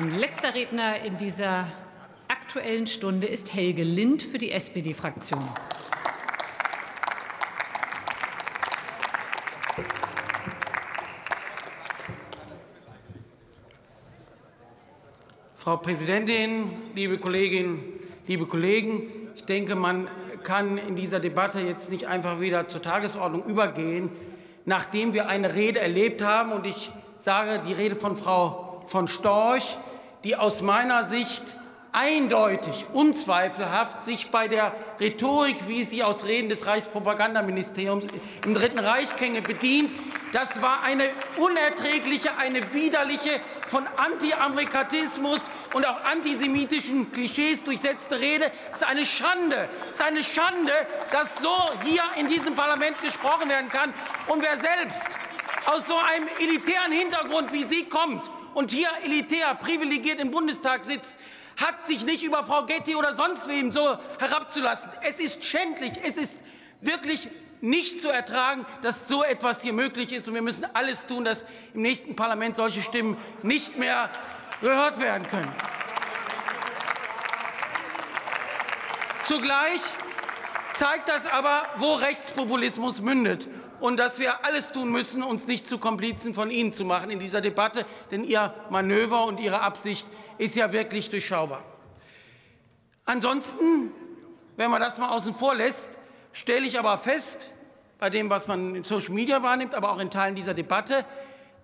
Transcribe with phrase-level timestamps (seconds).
[0.00, 1.66] Ein letzter Redner in dieser
[2.26, 5.46] Aktuellen Stunde ist Helge Lind für die SPD-Fraktion.
[15.56, 17.82] Frau Präsidentin, liebe Kolleginnen,
[18.26, 19.02] liebe Kollegen!
[19.36, 20.08] Ich denke, man
[20.42, 24.08] kann in dieser Debatte jetzt nicht einfach wieder zur Tagesordnung übergehen,
[24.64, 26.52] nachdem wir eine Rede erlebt haben.
[26.52, 29.76] Und ich sage die Rede von Frau von Storch,
[30.24, 31.56] die aus meiner Sicht
[31.92, 38.06] eindeutig, unzweifelhaft sich bei der Rhetorik, wie sie aus Reden des Reichspropagandaministeriums
[38.44, 39.92] im Dritten Reich kenne, bedient.
[40.32, 48.52] Das war eine unerträgliche, eine widerliche, von Anti-Amerikanismus und auch antisemitischen Klischees durchsetzte Rede.
[48.72, 50.72] Es ist eine Schande, es ist eine Schande,
[51.10, 53.92] dass so hier in diesem Parlament gesprochen werden kann.
[54.28, 55.08] Und wer selbst
[55.66, 61.16] aus so einem elitären Hintergrund wie Sie kommt und hier elitär privilegiert im Bundestag sitzt,
[61.56, 64.90] hat sich nicht über Frau Getty oder sonst wem so herabzulassen.
[65.02, 66.40] Es ist schändlich, es ist
[66.80, 67.28] wirklich
[67.60, 70.28] nicht zu ertragen, dass so etwas hier möglich ist.
[70.28, 74.10] Und wir müssen alles tun, dass im nächsten Parlament solche Stimmen nicht mehr
[74.62, 75.52] gehört werden können.
[79.24, 79.80] Zugleich
[80.80, 83.46] zeigt das aber, wo Rechtspopulismus mündet
[83.80, 87.18] und dass wir alles tun müssen, uns nicht zu Komplizen von Ihnen zu machen in
[87.18, 90.06] dieser Debatte, denn Ihr Manöver und Ihre Absicht
[90.38, 91.62] ist ja wirklich durchschaubar.
[93.04, 93.92] Ansonsten,
[94.56, 95.98] wenn man das mal außen vor lässt,
[96.32, 97.52] stelle ich aber fest,
[97.98, 101.04] bei dem, was man in Social Media wahrnimmt, aber auch in Teilen dieser Debatte,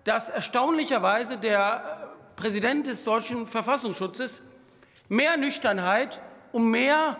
[0.03, 4.41] dass erstaunlicherweise der Präsident des deutschen Verfassungsschutzes
[5.09, 7.17] mehr Nüchternheit und mehr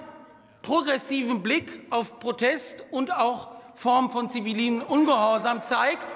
[0.62, 6.08] progressiven Blick auf Protest und auch Form von zivilen Ungehorsam zeigt,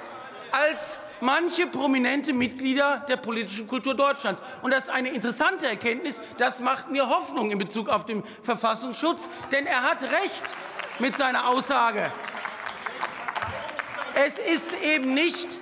[0.51, 4.41] als manche prominente Mitglieder der politischen Kultur Deutschlands.
[4.61, 6.19] Und das ist eine interessante Erkenntnis.
[6.37, 10.43] Das macht mir Hoffnung in Bezug auf den Verfassungsschutz, denn er hat recht
[10.99, 12.11] mit seiner Aussage.
[14.15, 15.59] Es ist eben nicht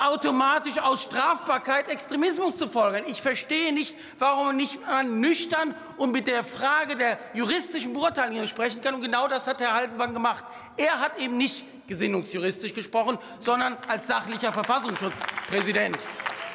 [0.00, 3.04] automatisch aus Strafbarkeit Extremismus zu folgern.
[3.06, 8.80] Ich verstehe nicht, warum man nicht nüchtern und mit der Frage der juristischen Beurteilung sprechen
[8.80, 8.94] kann.
[8.94, 10.44] Und genau das hat Herr Haldenwang gemacht.
[10.76, 15.98] Er hat eben nicht gesinnungsjuristisch gesprochen, sondern als sachlicher Verfassungsschutzpräsident.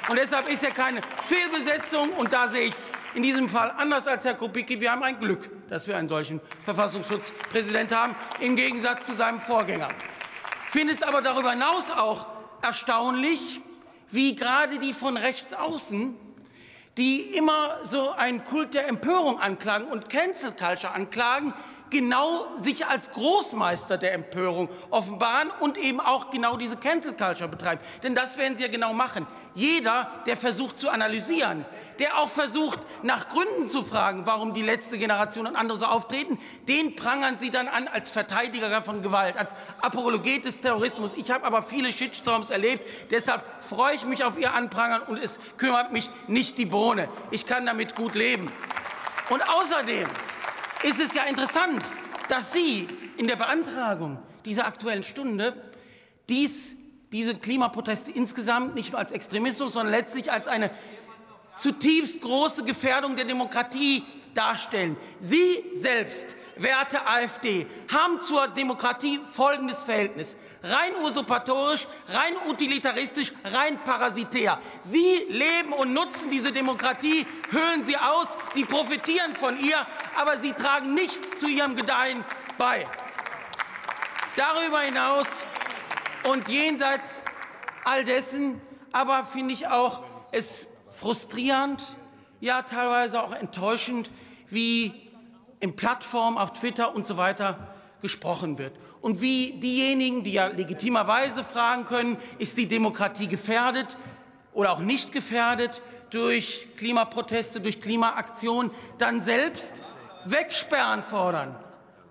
[0.09, 2.11] Und deshalb ist er keine Fehlbesetzung.
[2.13, 4.79] Und da sehe ich es in diesem Fall anders als Herr Kubicki.
[4.81, 9.87] Wir haben ein Glück, dass wir einen solchen Verfassungsschutzpräsident haben, im Gegensatz zu seinem Vorgänger.
[10.65, 12.25] Ich finde es aber darüber hinaus auch
[12.63, 13.59] erstaunlich,
[14.09, 16.15] wie gerade die von rechts außen,
[16.97, 21.53] die immer so einen Kult der Empörung anklagen und Cancel Culture anklagen,
[21.91, 27.81] genau sich als Großmeister der Empörung offenbaren und eben auch genau diese Cancel Culture betreiben.
[28.01, 29.27] Denn das werden sie ja genau machen.
[29.53, 31.65] Jeder, der versucht zu analysieren,
[31.99, 36.39] der auch versucht, nach Gründen zu fragen, warum die letzte Generation und andere so auftreten,
[36.67, 41.13] den prangern Sie dann an als Verteidiger von Gewalt, als Apologet des Terrorismus.
[41.15, 45.37] Ich habe aber viele Shitstorms erlebt, deshalb freue ich mich auf Ihr Anprangern und es
[45.57, 47.09] kümmert mich nicht die Bohne.
[47.29, 48.51] Ich kann damit gut leben.
[49.29, 50.07] Und außerdem
[50.83, 51.83] ist es ja interessant,
[52.29, 52.87] dass Sie
[53.17, 55.53] in der Beantragung dieser Aktuellen Stunde
[56.29, 56.75] dies,
[57.11, 60.71] diese Klimaproteste insgesamt nicht nur als Extremismus, sondern letztlich als eine
[61.57, 64.03] zutiefst große Gefährdung der Demokratie
[64.33, 64.97] darstellen.
[65.19, 70.37] Sie selbst, werte AfD, haben zur Demokratie folgendes Verhältnis.
[70.63, 74.59] Rein usurpatorisch, rein utilitaristisch, rein parasitär.
[74.81, 80.53] Sie leben und nutzen diese Demokratie, höhlen sie aus, sie profitieren von ihr, aber sie
[80.53, 82.23] tragen nichts zu ihrem Gedeihen
[82.57, 82.85] bei.
[84.35, 85.27] Darüber hinaus
[86.23, 87.21] und jenseits
[87.83, 91.97] all dessen, aber finde ich auch, es frustrierend,
[92.41, 94.09] ja teilweise auch enttäuschend,
[94.49, 94.93] wie
[95.61, 98.73] in Plattformen auf Twitter und so weiter gesprochen wird.
[98.99, 103.95] Und wie diejenigen, die ja legitimerweise fragen können, ist die Demokratie gefährdet
[104.53, 109.81] oder auch nicht gefährdet durch Klimaproteste, durch Klimaaktionen, dann selbst
[110.25, 111.55] wegsperren fordern,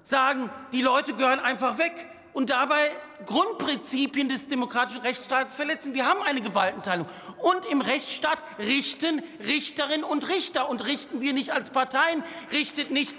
[0.03, 2.91] sagen, die Leute gehören einfach weg und dabei
[3.27, 5.95] Grundprinzipien des demokratischen Rechtsstaats verletzen.
[5.95, 7.07] Wir haben eine Gewaltenteilung.
[7.39, 10.69] Und im Rechtsstaat richten Richterinnen und Richter.
[10.69, 12.23] Und richten wir nicht als Parteien,
[12.53, 13.17] richtet nicht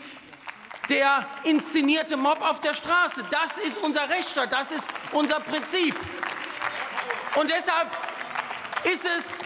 [0.89, 3.23] der inszenierte Mob auf der Straße.
[3.29, 5.95] Das ist unser Rechtsstaat, das ist unser Prinzip.
[7.35, 7.89] Und deshalb
[8.83, 9.37] ist es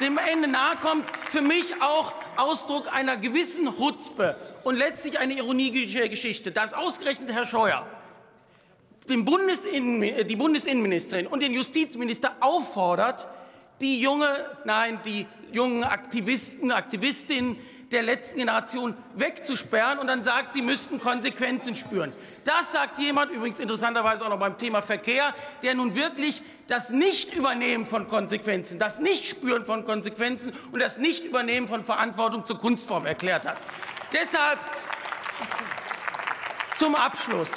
[0.00, 6.08] dem Ende nahe kommt, für mich auch Ausdruck einer gewissen Hutzpe und letztlich eine ironische
[6.08, 7.86] Geschichte, dass ausgerechnet Herr Scheuer
[9.08, 13.28] den Bundesinnen, die Bundesinnenministerin und den Justizminister auffordert,
[13.80, 14.28] die junge,
[14.64, 17.56] nein, die jungen Aktivisten, Aktivistinnen
[17.90, 22.12] der letzten Generation wegzusperren und dann sagt, sie müssten Konsequenzen spüren.
[22.44, 27.86] Das sagt jemand, übrigens interessanterweise auch noch beim Thema Verkehr, der nun wirklich das Nichtübernehmen
[27.86, 33.60] von Konsequenzen, das Nichtspüren von Konsequenzen und das Nichtübernehmen von Verantwortung zur Kunstform erklärt hat.
[34.12, 34.58] Deshalb
[36.74, 37.50] zum Abschluss.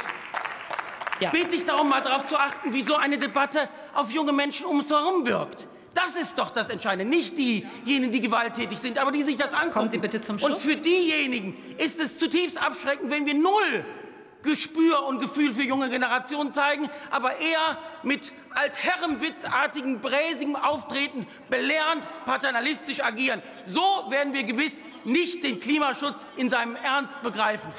[1.21, 1.29] Ja.
[1.29, 4.79] bitte ich darum, mal darauf zu achten, wie so eine Debatte auf junge Menschen um
[4.79, 5.67] uns herum wirkt.
[5.93, 7.05] Das ist doch das Entscheidende.
[7.05, 9.71] Nicht diejenigen, die gewalttätig sind, aber die sich das angucken.
[9.71, 10.51] Kommen Sie bitte zum Schluss.
[10.51, 13.85] Und für diejenigen ist es zutiefst abschreckend, wenn wir null
[14.43, 23.03] Gespür und Gefühl für junge Generationen zeigen, aber eher mit altherrenwitzartigem, bräsigem Auftreten belehrend, paternalistisch
[23.03, 23.41] agieren.
[23.65, 27.69] So werden wir gewiss nicht den Klimaschutz in seinem Ernst begreifen.